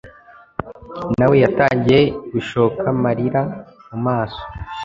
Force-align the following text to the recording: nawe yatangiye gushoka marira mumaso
nawe 1.17 1.35
yatangiye 1.43 2.01
gushoka 2.33 2.83
marira 3.03 3.41
mumaso 3.87 4.43